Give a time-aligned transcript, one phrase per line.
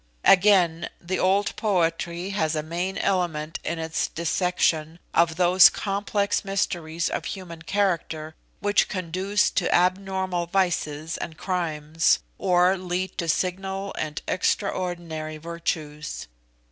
[0.25, 7.07] Again, the old poetry has a main element in its dissection of those complex mysteries
[7.07, 14.23] of human character which conduce to abnormal vices and crimes, or lead to signal and
[14.27, 16.27] extraordinary virtues.